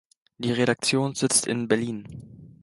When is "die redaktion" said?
0.39-1.13